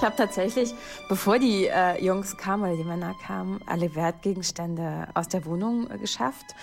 [0.00, 0.72] Ich habe tatsächlich,
[1.10, 5.98] bevor die äh, Jungs kamen oder die Männer kamen, alle Wertgegenstände aus der Wohnung äh,
[5.98, 6.54] geschafft.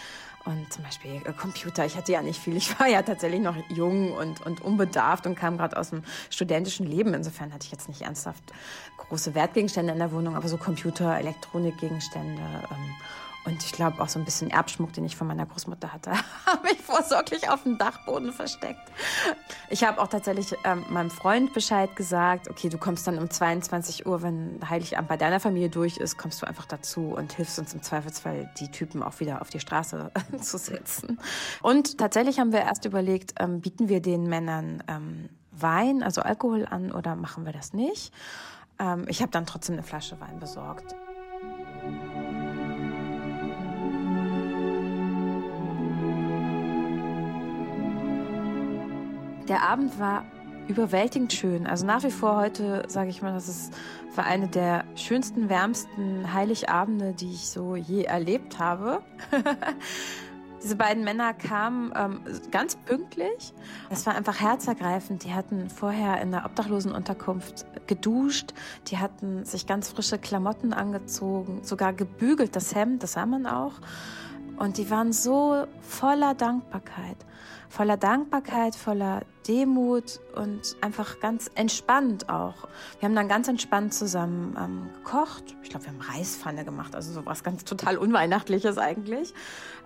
[0.45, 1.85] Und zum Beispiel äh, Computer.
[1.85, 2.57] Ich hatte ja nicht viel.
[2.57, 6.87] Ich war ja tatsächlich noch jung und, und unbedarft und kam gerade aus dem studentischen
[6.87, 7.13] Leben.
[7.13, 8.41] Insofern hatte ich jetzt nicht ernsthaft
[8.97, 12.41] große Wertgegenstände in der Wohnung, aber so Computer, Elektronikgegenstände.
[12.41, 12.95] Ähm,
[13.47, 16.11] und ich glaube auch so ein bisschen Erbschmuck, den ich von meiner Großmutter hatte,
[16.45, 18.91] habe ich vorsorglich auf dem Dachboden versteckt.
[19.69, 24.05] Ich habe auch tatsächlich ähm, meinem Freund Bescheid gesagt, okay, du kommst dann um 22
[24.05, 27.73] Uhr, wenn Heiligabend bei deiner Familie durch ist, kommst du einfach dazu und hilfst uns
[27.73, 31.17] im Zweifelsfall, die Typen auch wieder auf die Straße zu setzen.
[31.61, 36.67] Und tatsächlich haben wir erst überlegt, ähm, bieten wir den Männern ähm, Wein, also Alkohol
[36.69, 38.13] an oder machen wir das nicht?
[38.77, 40.95] Ähm, ich habe dann trotzdem eine Flasche Wein besorgt.
[49.47, 50.25] Der Abend war
[50.67, 51.65] überwältigend schön.
[51.65, 53.73] Also nach wie vor heute sage ich mal, das ist
[54.17, 59.01] war eine der schönsten, wärmsten Heiligabende, die ich so je erlebt habe.
[60.63, 63.53] Diese beiden Männer kamen ähm, ganz pünktlich.
[63.91, 65.23] Es war einfach herzergreifend.
[65.23, 68.53] Die hatten vorher in der Obdachlosenunterkunft geduscht.
[68.87, 73.73] Die hatten sich ganz frische Klamotten angezogen, sogar gebügelt, das Hemd, das sah man auch.
[74.57, 77.17] Und die waren so voller Dankbarkeit
[77.69, 82.67] voller Dankbarkeit, voller Demut und einfach ganz entspannt auch.
[82.99, 85.55] Wir haben dann ganz entspannt zusammen ähm, gekocht.
[85.63, 89.33] Ich glaube, wir haben Reispfanne gemacht, also sowas ganz total Unweihnachtliches eigentlich.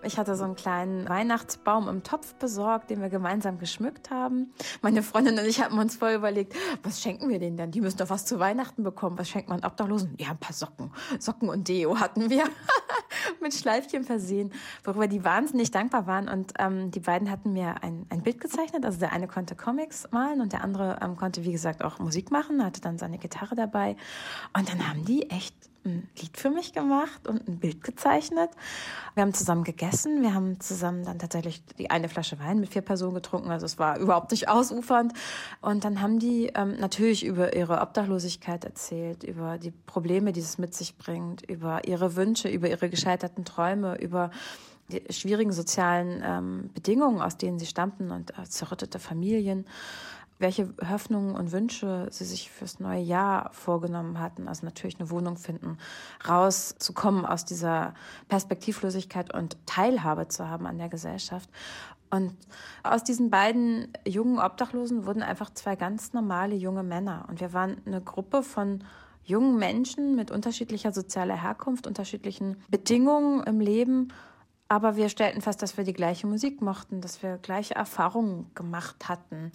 [0.03, 4.51] Ich hatte so einen kleinen Weihnachtsbaum im Topf besorgt, den wir gemeinsam geschmückt haben.
[4.81, 7.69] Meine Freundin und ich haben uns vorher überlegt, was schenken wir denen denn?
[7.69, 9.19] Die müssen doch was zu Weihnachten bekommen.
[9.19, 10.15] Was schenkt man Obdachlosen?
[10.17, 10.91] Ja, ein paar Socken.
[11.19, 12.45] Socken und Deo hatten wir
[13.41, 14.51] mit Schleifchen versehen,
[14.83, 16.27] worüber die wahnsinnig dankbar waren.
[16.27, 18.85] Und ähm, die beiden hatten mir ein, ein Bild gezeichnet.
[18.85, 22.31] Also der eine konnte Comics malen und der andere ähm, konnte, wie gesagt, auch Musik
[22.31, 23.95] machen, hatte dann seine Gitarre dabei.
[24.57, 28.49] Und dann haben die echt ein Lied für mich gemacht und ein Bild gezeichnet.
[29.15, 30.21] Wir haben zusammen gegessen.
[30.21, 33.49] Wir haben zusammen dann tatsächlich die eine Flasche Wein mit vier Personen getrunken.
[33.49, 35.13] Also es war überhaupt nicht ausufernd.
[35.61, 40.57] Und dann haben die ähm, natürlich über ihre Obdachlosigkeit erzählt, über die Probleme, die es
[40.57, 44.29] mit sich bringt, über ihre Wünsche, über ihre gescheiterten Träume, über
[45.09, 49.65] schwierigen sozialen ähm, Bedingungen, aus denen sie stammten und äh, zerrüttete Familien
[50.41, 54.47] welche Hoffnungen und Wünsche sie sich fürs neue Jahr vorgenommen hatten.
[54.47, 55.77] Also natürlich eine Wohnung finden,
[56.27, 57.93] rauszukommen aus dieser
[58.27, 61.49] Perspektivlosigkeit und Teilhabe zu haben an der Gesellschaft.
[62.09, 62.35] Und
[62.83, 67.25] aus diesen beiden jungen Obdachlosen wurden einfach zwei ganz normale junge Männer.
[67.29, 68.83] Und wir waren eine Gruppe von
[69.23, 74.11] jungen Menschen mit unterschiedlicher sozialer Herkunft, unterschiedlichen Bedingungen im Leben.
[74.71, 79.09] Aber wir stellten fest, dass wir die gleiche Musik mochten, dass wir gleiche Erfahrungen gemacht
[79.09, 79.51] hatten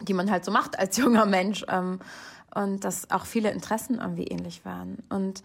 [0.00, 1.64] die man halt so macht als junger Mensch.
[1.68, 2.00] Ähm,
[2.54, 4.98] und dass auch viele Interessen irgendwie ähnlich waren.
[5.08, 5.42] Und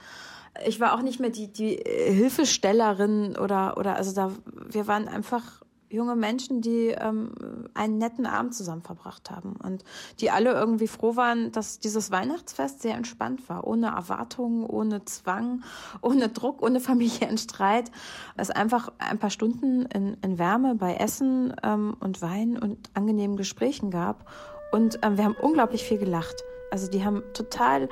[0.66, 5.64] ich war auch nicht mehr die, die Hilfestellerin oder, oder also da, wir waren einfach
[5.90, 7.32] junge Menschen, die ähm,
[7.74, 9.84] einen netten Abend zusammen verbracht haben und
[10.20, 15.64] die alle irgendwie froh waren, dass dieses Weihnachtsfest sehr entspannt war, ohne Erwartungen, ohne Zwang,
[16.02, 17.92] ohne Druck, ohne Familienstreit.
[18.38, 23.38] Es einfach ein paar Stunden in, in Wärme bei Essen ähm, und Wein und angenehmen
[23.38, 24.26] Gesprächen gab
[24.72, 26.44] und ähm, wir haben unglaublich viel gelacht.
[26.72, 27.90] Also die haben total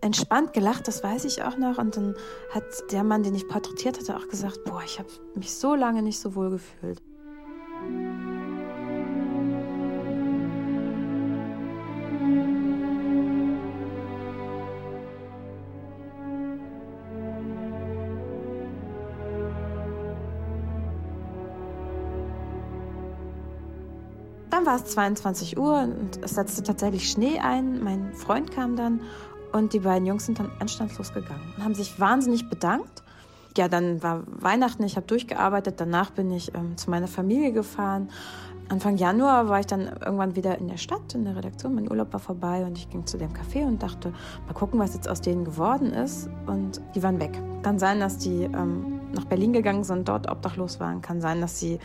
[0.00, 1.78] entspannt gelacht, das weiß ich auch noch.
[1.78, 2.16] Und dann
[2.52, 6.02] hat der Mann, den ich porträtiert hatte, auch gesagt, boah, ich habe mich so lange
[6.02, 7.00] nicht so wohl gefühlt.
[24.52, 27.82] Dann war es 22 Uhr und es setzte tatsächlich Schnee ein.
[27.82, 29.00] Mein Freund kam dann
[29.52, 33.02] Und die beiden Jungs sind dann anstandslos gegangen und haben sich wahnsinnig bedankt.
[33.56, 38.08] Ja, dann war Weihnachten, ich habe durchgearbeitet, danach bin ich ähm, zu meiner Familie gefahren
[38.72, 41.74] Anfang Januar war ich dann irgendwann wieder in der Stadt, in der Redaktion.
[41.74, 44.14] Mein Urlaub war vorbei und ich ging zu dem Café und dachte,
[44.46, 46.30] mal gucken, was jetzt aus denen geworden ist.
[46.46, 47.38] Und die waren weg.
[47.62, 51.02] Kann sein, dass die ähm, nach Berlin gegangen sind, dort obdachlos waren.
[51.02, 51.80] Kann sein, dass sie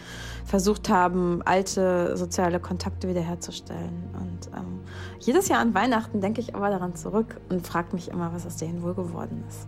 [0.46, 4.06] versucht haben, alte soziale Kontakte wiederherzustellen.
[4.14, 4.80] Und ähm,
[5.20, 8.56] jedes Jahr an Weihnachten denke ich aber daran zurück und frage mich immer, was aus
[8.56, 9.68] denen wohl geworden ist.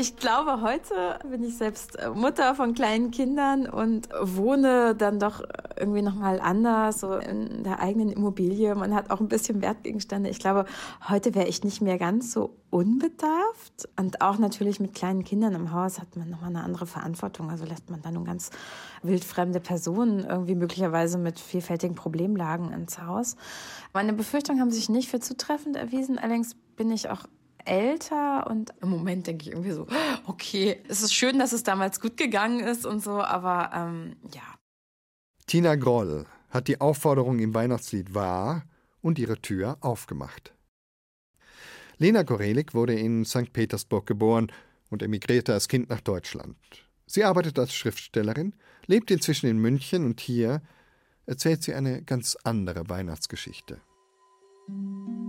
[0.00, 5.42] Ich glaube, heute bin ich selbst äh, Mutter von kleinen Kindern und wohne dann doch
[5.76, 8.76] irgendwie nochmal anders, so in der eigenen Immobilie.
[8.76, 10.30] Man hat auch ein bisschen Wertgegenstände.
[10.30, 10.66] Ich glaube,
[11.08, 13.88] heute wäre ich nicht mehr ganz so unbedarft.
[13.96, 17.50] Und auch natürlich mit kleinen Kindern im Haus hat man nochmal eine andere Verantwortung.
[17.50, 18.50] Also lässt man dann nun ganz
[19.02, 23.34] wildfremde Personen irgendwie möglicherweise mit vielfältigen Problemlagen ins Haus.
[23.92, 26.20] Meine Befürchtungen haben sich nicht für zutreffend erwiesen.
[26.20, 27.24] Allerdings bin ich auch
[27.68, 29.86] älter und im Moment denke ich irgendwie so,
[30.26, 34.42] okay, es ist schön, dass es damals gut gegangen ist und so, aber ähm, ja.
[35.46, 38.64] Tina Groll hat die Aufforderung im Weihnachtslied wahr
[39.00, 40.54] und ihre Tür aufgemacht.
[41.98, 43.52] Lena Gorelik wurde in St.
[43.52, 44.52] Petersburg geboren
[44.90, 46.56] und emigrierte als Kind nach Deutschland.
[47.06, 48.54] Sie arbeitet als Schriftstellerin,
[48.86, 50.62] lebt inzwischen in München und hier
[51.26, 53.80] erzählt sie eine ganz andere Weihnachtsgeschichte.
[54.68, 55.27] Ein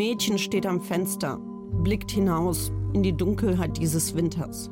[0.00, 1.38] Mädchen steht am Fenster,
[1.84, 4.70] blickt hinaus in die Dunkelheit dieses Winters.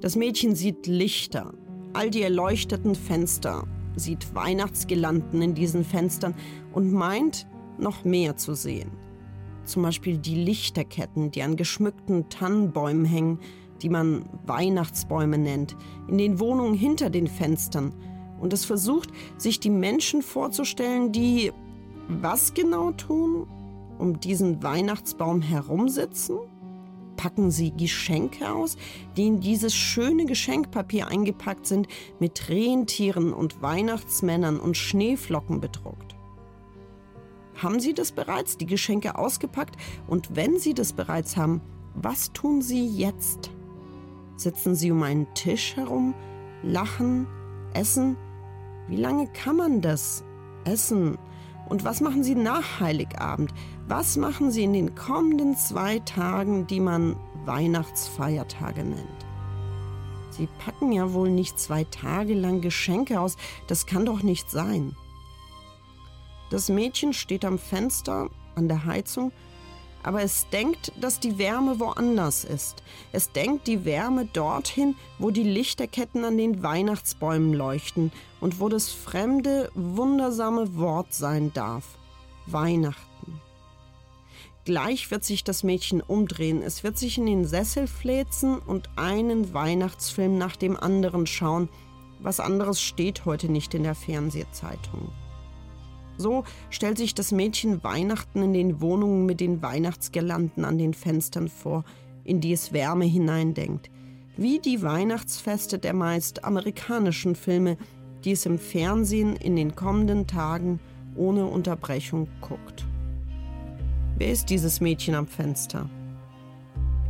[0.00, 1.54] Das Mädchen sieht Lichter,
[1.92, 6.34] all die erleuchteten Fenster, sieht Weihnachtsgelanden in diesen Fenstern
[6.72, 7.46] und meint,
[7.78, 8.90] noch mehr zu sehen.
[9.66, 13.38] Zum Beispiel die Lichterketten, die an geschmückten Tannenbäumen hängen,
[13.82, 15.76] die man Weihnachtsbäume nennt,
[16.08, 17.94] in den Wohnungen hinter den Fenstern.
[18.40, 21.52] Und es versucht, sich die Menschen vorzustellen, die
[22.08, 23.46] was genau tun?
[24.00, 26.38] Um diesen Weihnachtsbaum herumsitzen?
[27.16, 28.76] Packen Sie Geschenke aus,
[29.16, 31.86] die in dieses schöne Geschenkpapier eingepackt sind,
[32.18, 36.16] mit Rentieren und Weihnachtsmännern und Schneeflocken bedruckt.
[37.62, 39.76] Haben Sie das bereits, die Geschenke ausgepackt?
[40.06, 41.60] Und wenn Sie das bereits haben,
[41.94, 43.50] was tun Sie jetzt?
[44.36, 46.14] Sitzen Sie um einen Tisch herum,
[46.62, 47.26] lachen,
[47.74, 48.16] essen?
[48.88, 50.24] Wie lange kann man das
[50.64, 51.18] essen?
[51.68, 53.52] Und was machen Sie nach Heiligabend?
[53.90, 59.26] Was machen Sie in den kommenden zwei Tagen, die man Weihnachtsfeiertage nennt?
[60.30, 64.94] Sie packen ja wohl nicht zwei Tage lang Geschenke aus, das kann doch nicht sein.
[66.50, 69.32] Das Mädchen steht am Fenster, an der Heizung
[70.02, 72.82] aber es denkt, dass die Wärme woanders ist.
[73.12, 78.90] Es denkt die Wärme dorthin, wo die Lichterketten an den Weihnachtsbäumen leuchten und wo das
[78.90, 81.84] fremde, wundersame Wort sein darf.
[82.46, 83.40] Weihnachten.
[84.70, 89.52] Gleich wird sich das Mädchen umdrehen, es wird sich in den Sessel fläzen und einen
[89.52, 91.68] Weihnachtsfilm nach dem anderen schauen.
[92.20, 95.10] Was anderes steht heute nicht in der Fernsehzeitung.
[96.18, 101.48] So stellt sich das Mädchen Weihnachten in den Wohnungen mit den Weihnachtsgirlanden an den Fenstern
[101.48, 101.82] vor,
[102.22, 103.90] in die es Wärme hineindenkt.
[104.36, 107.76] Wie die Weihnachtsfeste der meist amerikanischen Filme,
[108.22, 110.78] die es im Fernsehen in den kommenden Tagen
[111.16, 112.86] ohne Unterbrechung guckt.
[114.20, 115.88] Wer ist dieses Mädchen am Fenster?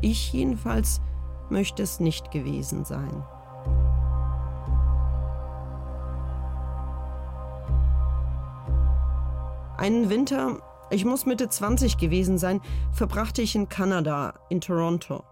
[0.00, 1.00] Ich jedenfalls
[1.48, 3.24] möchte es nicht gewesen sein.
[9.76, 12.60] Einen Winter, ich muss Mitte 20 gewesen sein,
[12.92, 15.24] verbrachte ich in Kanada, in Toronto.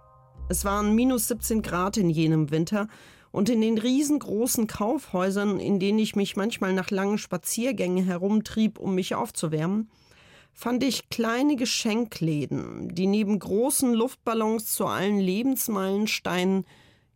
[0.48, 2.88] Es waren minus 17 Grad in jenem Winter
[3.30, 8.96] und in den riesengroßen Kaufhäusern, in denen ich mich manchmal nach langen Spaziergängen herumtrieb, um
[8.96, 9.88] mich aufzuwärmen,
[10.58, 16.66] fand ich kleine Geschenkläden, die neben großen Luftballons zu allen Lebensmeilensteinen,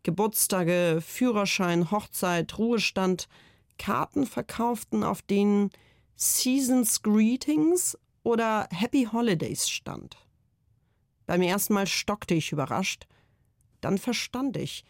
[0.01, 3.27] Geburtstage, Führerschein, Hochzeit, Ruhestand,
[3.77, 5.71] Karten verkauften, auf denen
[6.15, 10.15] Seasons Greetings oder Happy Holidays stand.
[11.25, 13.07] Beim ersten Mal stockte ich überrascht,
[13.81, 14.85] dann verstand ich.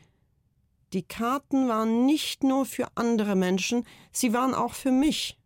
[0.94, 5.40] Die Karten waren nicht nur für andere Menschen, sie waren auch für mich.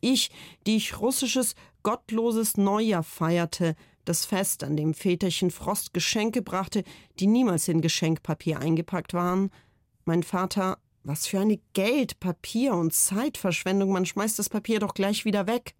[0.00, 0.30] Ich,
[0.66, 1.54] die ich russisches,
[1.88, 3.74] gottloses Neujahr feierte,
[4.04, 6.84] das Fest, an dem Väterchen Frost Geschenke brachte,
[7.18, 9.50] die niemals in Geschenkpapier eingepackt waren,
[10.04, 15.24] mein Vater was für eine Geld-, Papier- und Zeitverschwendung, man schmeißt das Papier doch gleich
[15.24, 15.74] wieder weg.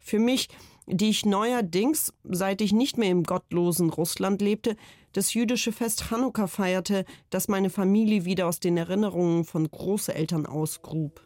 [0.00, 0.48] Für mich,
[0.88, 4.74] die ich neuerdings, seit ich nicht mehr im gottlosen Russland lebte,
[5.12, 11.20] das jüdische Fest Chanukka feierte, das meine Familie wieder aus den Erinnerungen von Großeltern ausgrub.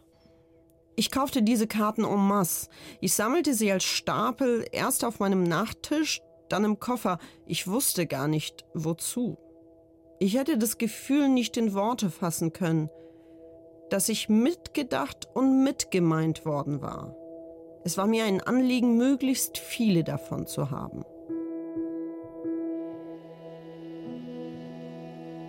[0.96, 2.68] Ich kaufte diese Karten en masse.
[3.00, 7.18] Ich sammelte sie als Stapel erst auf meinem Nachttisch, dann im Koffer.
[7.46, 9.36] Ich wusste gar nicht, wozu.
[10.20, 12.88] Ich hätte das Gefühl nicht in Worte fassen können,
[13.90, 17.16] dass ich mitgedacht und mitgemeint worden war.
[17.82, 21.04] Es war mir ein Anliegen, möglichst viele davon zu haben.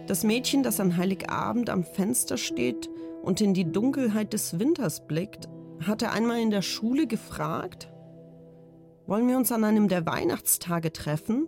[0.07, 2.89] Das Mädchen, das an Heiligabend am Fenster steht
[3.25, 5.49] und in die Dunkelheit des Winters blickt,
[5.85, 7.91] hatte einmal in der Schule gefragt,
[9.07, 11.47] wollen wir uns an einem der Weihnachtstage treffen?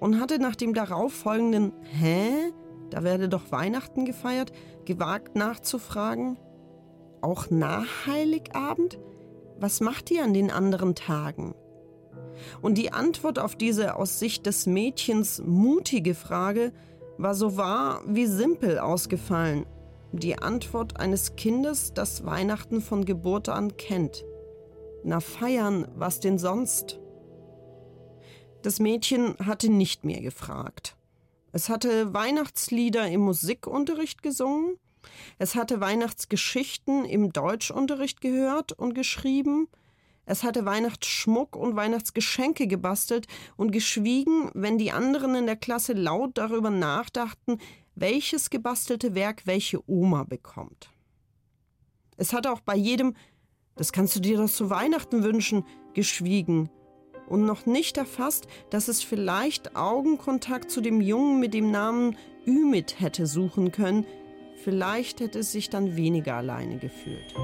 [0.00, 2.52] Und hatte nach dem darauffolgenden Hä?
[2.90, 4.52] Da werde doch Weihnachten gefeiert,
[4.84, 6.38] gewagt nachzufragen,
[7.20, 8.98] auch nach Heiligabend?
[9.58, 11.54] Was macht ihr an den anderen Tagen?
[12.60, 16.72] Und die Antwort auf diese aus Sicht des Mädchens mutige Frage
[17.16, 19.66] war so wahr wie simpel ausgefallen.
[20.12, 24.24] Die Antwort eines Kindes, das Weihnachten von Geburt an kennt.
[25.04, 27.00] Na feiern, was denn sonst?
[28.60, 30.96] Das Mädchen hatte nicht mehr gefragt.
[31.50, 34.76] Es hatte Weihnachtslieder im Musikunterricht gesungen,
[35.38, 39.66] es hatte Weihnachtsgeschichten im Deutschunterricht gehört und geschrieben,
[40.24, 46.38] es hatte Weihnachtsschmuck und Weihnachtsgeschenke gebastelt und geschwiegen, wenn die anderen in der Klasse laut
[46.38, 47.58] darüber nachdachten,
[47.94, 50.90] welches gebastelte Werk welche Oma bekommt.
[52.16, 53.14] Es hatte auch bei jedem,
[53.76, 55.64] das kannst du dir doch zu Weihnachten wünschen,
[55.94, 56.70] geschwiegen
[57.28, 62.16] und noch nicht erfasst, dass es vielleicht Augenkontakt zu dem Jungen mit dem Namen
[62.46, 64.06] Ümit hätte suchen können,
[64.62, 67.34] vielleicht hätte es sich dann weniger alleine gefühlt.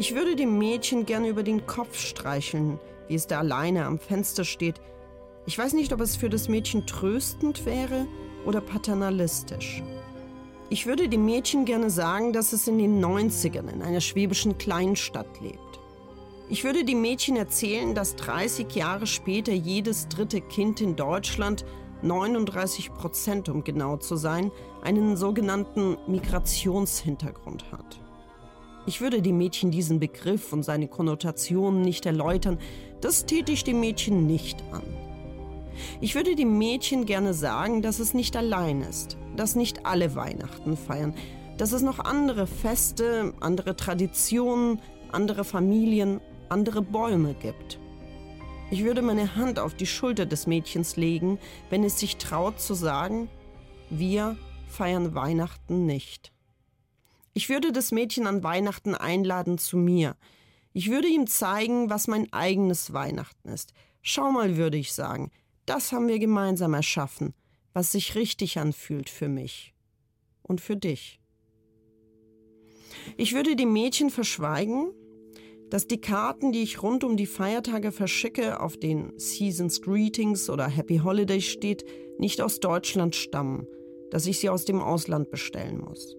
[0.00, 4.44] Ich würde dem Mädchen gerne über den Kopf streicheln, wie es da alleine am Fenster
[4.44, 4.80] steht.
[5.44, 8.06] Ich weiß nicht, ob es für das Mädchen tröstend wäre
[8.46, 9.82] oder paternalistisch.
[10.70, 15.38] Ich würde dem Mädchen gerne sagen, dass es in den 90ern in einer schwäbischen Kleinstadt
[15.42, 15.80] lebt.
[16.48, 21.66] Ich würde dem Mädchen erzählen, dass 30 Jahre später jedes dritte Kind in Deutschland,
[22.00, 24.50] 39 Prozent um genau zu sein,
[24.82, 28.00] einen sogenannten Migrationshintergrund hat.
[28.90, 32.58] Ich würde dem Mädchen diesen Begriff und seine Konnotationen nicht erläutern,
[33.00, 34.82] das täte ich dem Mädchen nicht an.
[36.00, 40.76] Ich würde dem Mädchen gerne sagen, dass es nicht allein ist, dass nicht alle Weihnachten
[40.76, 41.14] feiern,
[41.56, 44.80] dass es noch andere Feste, andere Traditionen,
[45.12, 47.78] andere Familien, andere Bäume gibt.
[48.72, 51.38] Ich würde meine Hand auf die Schulter des Mädchens legen,
[51.70, 53.28] wenn es sich traut zu sagen,
[53.88, 54.36] wir
[54.66, 56.32] feiern Weihnachten nicht.
[57.32, 60.16] Ich würde das Mädchen an Weihnachten einladen zu mir.
[60.72, 63.72] Ich würde ihm zeigen, was mein eigenes Weihnachten ist.
[64.02, 65.30] Schau mal, würde ich sagen,
[65.66, 67.34] das haben wir gemeinsam erschaffen,
[67.72, 69.74] was sich richtig anfühlt für mich
[70.42, 71.20] und für dich.
[73.16, 74.92] Ich würde dem Mädchen verschweigen,
[75.70, 80.66] dass die Karten, die ich rund um die Feiertage verschicke, auf den Seasons Greetings oder
[80.66, 81.84] Happy Holidays steht,
[82.18, 83.66] nicht aus Deutschland stammen,
[84.10, 86.16] dass ich sie aus dem Ausland bestellen muss.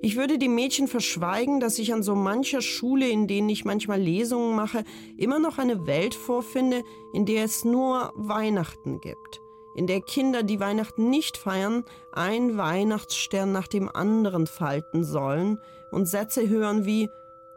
[0.00, 4.00] Ich würde dem Mädchen verschweigen, dass ich an so mancher Schule, in denen ich manchmal
[4.00, 4.84] Lesungen mache,
[5.16, 9.40] immer noch eine Welt vorfinde, in der es nur Weihnachten gibt,
[9.74, 15.58] in der Kinder, die Weihnachten nicht feiern, ein Weihnachtsstern nach dem anderen falten sollen
[15.90, 17.08] und Sätze hören wie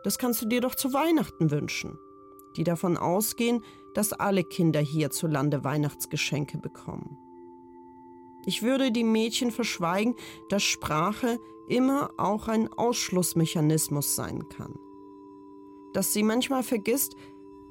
[0.04, 1.98] Das kannst du dir doch zu Weihnachten wünschen,
[2.58, 3.64] die davon ausgehen,
[3.94, 7.18] dass alle Kinder hierzulande Weihnachtsgeschenke bekommen.
[8.46, 10.16] Ich würde dem Mädchen verschweigen,
[10.50, 14.76] dass Sprache immer auch ein Ausschlussmechanismus sein kann.
[15.94, 17.16] Dass sie manchmal vergisst,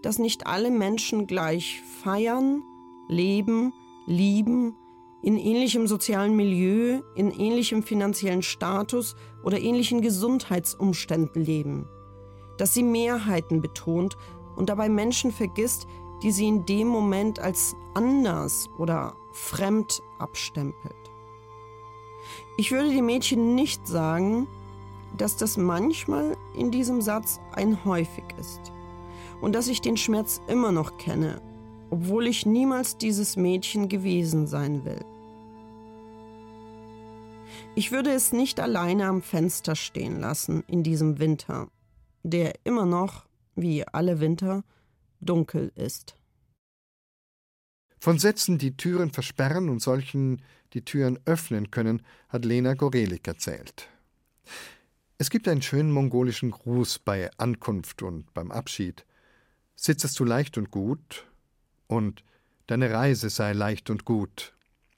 [0.03, 2.62] dass nicht alle Menschen gleich feiern,
[3.09, 3.72] leben,
[4.07, 4.76] lieben,
[5.22, 11.88] in ähnlichem sozialen Milieu, in ähnlichem finanziellen Status oder ähnlichen Gesundheitsumständen leben.
[12.59, 14.16] Dass sie Mehrheiten betont
[14.57, 15.86] und dabei Menschen vergisst,
[16.22, 21.13] die sie in dem Moment als anders oder fremd abstempelt.
[22.56, 24.46] Ich würde dem Mädchen nicht sagen,
[25.16, 28.72] dass das manchmal in diesem Satz ein häufig ist
[29.40, 31.40] und dass ich den Schmerz immer noch kenne,
[31.90, 35.04] obwohl ich niemals dieses Mädchen gewesen sein will.
[37.76, 41.68] Ich würde es nicht alleine am Fenster stehen lassen in diesem Winter,
[42.22, 43.24] der immer noch,
[43.56, 44.62] wie alle Winter,
[45.20, 46.16] dunkel ist.
[48.05, 50.42] Von Sätzen, die Türen versperren und solchen,
[50.74, 53.88] die Türen öffnen können, hat Lena Gorelik erzählt.
[55.16, 59.07] Es gibt einen schönen mongolischen Gruß bei Ankunft und beim Abschied.
[59.74, 61.26] Sitzest du leicht und gut?
[61.86, 62.22] Und
[62.66, 64.52] deine Reise sei leicht und gut.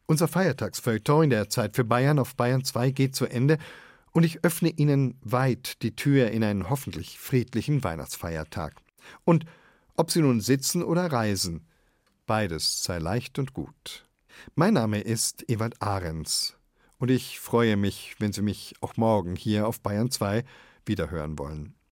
[0.07, 3.59] Unser Feiertagsfeuilleton in der Zeit für Bayern auf Bayern 2 geht zu Ende
[4.11, 8.75] und ich öffne Ihnen weit die Tür in einen hoffentlich friedlichen Weihnachtsfeiertag.
[9.23, 9.45] Und
[9.95, 11.69] ob Sie nun sitzen oder reisen,
[12.27, 14.07] beides sei leicht und gut.
[14.55, 16.59] Mein Name ist Ewald Ahrens
[16.99, 20.45] und ich freue mich, wenn Sie mich auch morgen hier auf Bayern 2
[20.85, 21.76] wiederhören wollen.